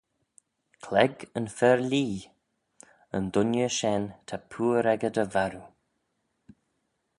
"Clague 0.85 1.25
yn 1.39 1.47
fer 1.57 1.79
lhee, 1.91 2.21
""yn 3.17 3.25
dooinney 3.33 3.69
shen 3.77 4.03
ta 4.27 4.35
pooar 4.49 4.85
echey 4.93 5.13
dy 5.15 5.25
varroo." 5.33 5.67